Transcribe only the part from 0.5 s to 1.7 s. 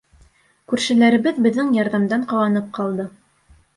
Күршеләребеҙ беҙҙең